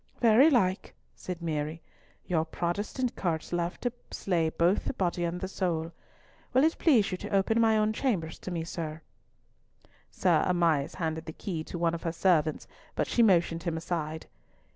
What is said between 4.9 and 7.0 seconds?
body and soul. Will it